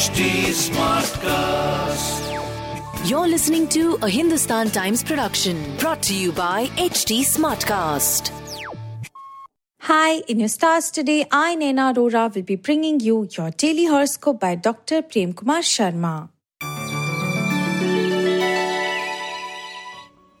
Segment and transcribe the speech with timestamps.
[0.00, 0.20] HT
[0.56, 2.20] Smartcast.
[3.06, 8.30] You're listening to a Hindustan Times production brought to you by HT Smartcast.
[9.80, 14.40] Hi, in your stars today, I, Naina Arora, will be bringing you your daily horoscope
[14.40, 15.02] by Dr.
[15.02, 16.30] Prem Kumar Sharma.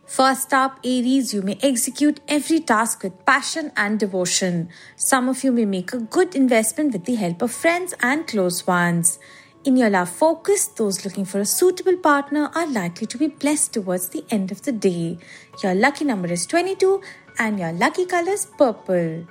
[0.06, 4.70] First up, Aries, you may execute every task with passion and devotion.
[4.96, 8.66] Some of you may make a good investment with the help of friends and close
[8.66, 9.18] ones.
[9.62, 13.74] In your love focus, those looking for a suitable partner are likely to be blessed
[13.74, 15.18] towards the end of the day.
[15.62, 17.02] Your lucky number is 22
[17.38, 19.26] and your lucky color is purple.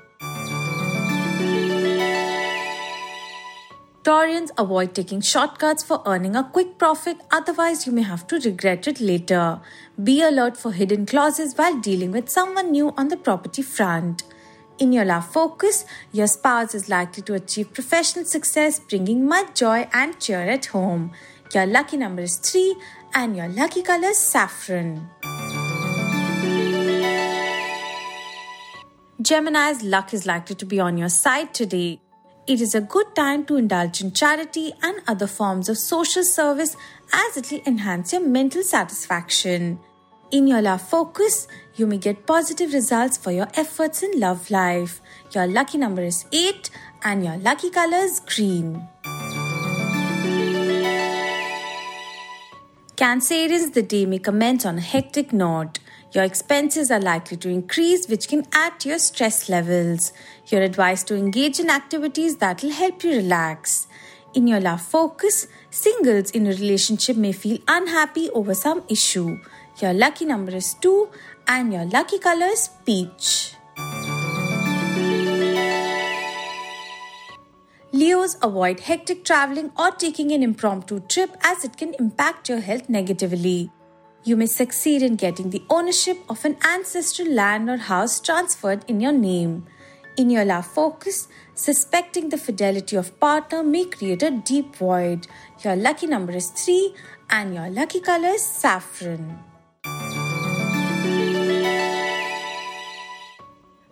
[4.04, 8.88] Taurians avoid taking shortcuts for earning a quick profit, otherwise, you may have to regret
[8.88, 9.60] it later.
[10.02, 14.24] Be alert for hidden clauses while dealing with someone new on the property front.
[14.80, 15.84] In your love focus,
[16.14, 21.12] your spouse is likely to achieve professional success, bringing much joy and cheer at home.
[21.54, 22.78] Your lucky number is 3
[23.14, 25.10] and your lucky color is saffron.
[29.22, 32.00] Gemini's luck is likely to be on your side today.
[32.48, 36.78] It is a good time to indulge in charity and other forms of social service
[37.12, 39.80] as it will enhance your mental satisfaction.
[40.32, 45.02] In your love focus, you may get positive results for your efforts in love life.
[45.34, 46.70] Your lucky number is 8
[47.04, 48.88] and your lucky color is green.
[52.96, 55.80] Cancerians, the day may commence on a hectic note.
[56.14, 60.14] Your expenses are likely to increase, which can add to your stress levels.
[60.48, 63.88] You're advised to engage in activities that will help you relax.
[64.36, 69.40] In your love focus, singles in a relationship may feel unhappy over some issue.
[69.82, 71.08] Your lucky number is 2
[71.48, 73.54] and your lucky color is peach.
[77.94, 82.90] Leos avoid hectic traveling or taking an impromptu trip as it can impact your health
[82.90, 83.72] negatively.
[84.26, 89.00] You may succeed in getting the ownership of an ancestral land or house transferred in
[89.00, 89.66] your name.
[90.18, 95.28] In your love focus, suspecting the fidelity of partner may create a deep void.
[95.64, 96.94] Your lucky number is 3
[97.30, 99.49] and your lucky color is saffron.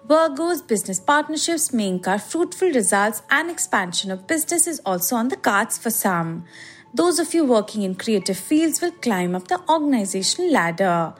[0.07, 5.35] Virgo's business partnerships may incur fruitful results and expansion of business is also on the
[5.35, 6.45] cards for some.
[6.93, 11.13] Those of you working in creative fields will climb up the organizational ladder.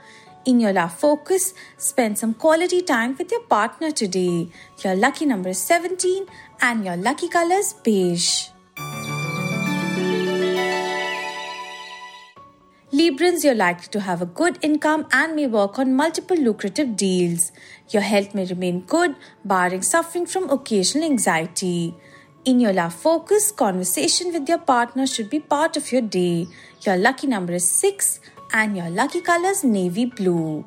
[0.46, 4.48] In your love focus, spend some quality time with your partner today.
[4.82, 6.26] Your lucky number is 17
[6.62, 8.48] and your lucky color is beige.
[13.08, 17.54] Librans, you're likely to have a good income and may work on multiple lucrative deals.
[17.90, 21.96] Your health may remain good, barring suffering from occasional anxiety.
[22.44, 26.48] In your love focus, conversation with your partner should be part of your day.
[26.82, 28.20] Your lucky number is 6
[28.52, 30.66] and your lucky color is navy blue.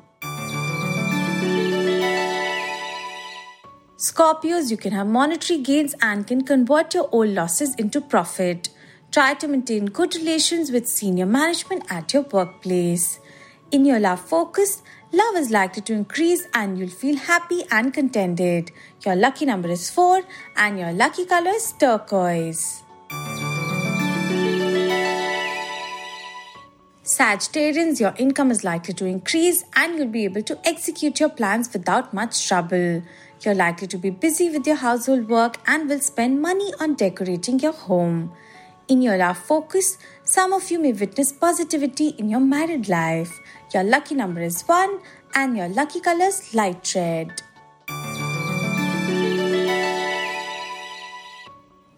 [3.97, 8.69] Scorpios, you can have monetary gains and can convert your old losses into profit.
[9.11, 13.19] Try to maintain good relations with senior management at your workplace.
[13.69, 18.71] In your love focus, love is likely to increase and you'll feel happy and contented.
[19.05, 20.21] Your lucky number is 4
[20.55, 22.83] and your lucky color is turquoise.
[27.03, 31.73] Sagittarians, your income is likely to increase and you'll be able to execute your plans
[31.73, 33.03] without much trouble.
[33.41, 37.59] You're likely to be busy with your household work and will spend money on decorating
[37.59, 38.31] your home.
[38.91, 43.39] In your love focus, some of you may witness positivity in your married life.
[43.73, 44.99] Your lucky number is 1
[45.33, 47.41] and your lucky colors light red.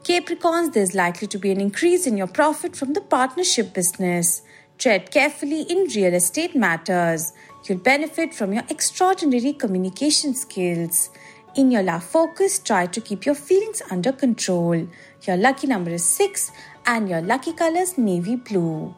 [0.04, 4.44] Capricorns, there's likely to be an increase in your profit from the partnership business.
[4.78, 7.34] Tread carefully in real estate matters.
[7.68, 11.10] You'll benefit from your extraordinary communication skills.
[11.56, 14.88] In your love focus, try to keep your feelings under control.
[15.22, 16.52] Your lucky number is 6
[16.88, 18.96] and your lucky color is navy blue.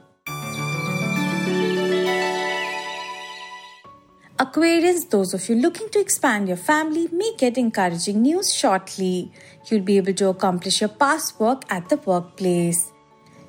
[4.39, 9.33] Aquarius, those of you looking to expand your family may get encouraging news shortly.
[9.65, 12.93] You'll be able to accomplish your past work at the workplace.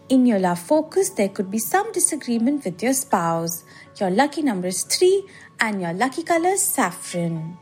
[0.09, 3.63] In your love focus, there could be some disagreement with your spouse.
[4.01, 5.23] Your lucky number is 3
[5.61, 7.59] and your lucky color is saffron.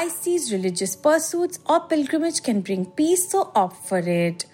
[0.00, 4.46] Pisces, religious pursuits or pilgrimage can bring peace, so opt for it.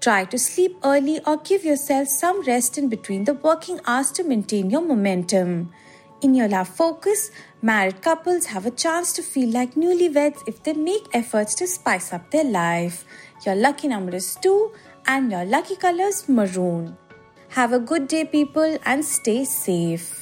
[0.00, 4.22] Try to sleep early or give yourself some rest in between the working hours to
[4.22, 5.72] maintain your momentum.
[6.20, 7.32] In your love focus,
[7.62, 12.12] married couples have a chance to feel like newlyweds if they make efforts to spice
[12.12, 13.04] up their life.
[13.44, 14.70] Your lucky number is 2
[15.08, 16.96] and your lucky colors maroon.
[17.48, 20.21] Have a good day, people, and stay safe.